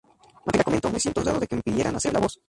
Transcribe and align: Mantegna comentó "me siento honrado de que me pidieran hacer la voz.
Mantegna 0.45 0.63
comentó 0.63 0.89
"me 0.89 0.99
siento 0.99 1.21
honrado 1.21 1.39
de 1.39 1.45
que 1.45 1.55
me 1.57 1.61
pidieran 1.61 1.95
hacer 1.95 2.11
la 2.11 2.21
voz. 2.21 2.39